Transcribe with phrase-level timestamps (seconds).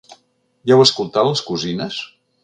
[0.69, 1.99] Ja heu escoltat "Les cosines"?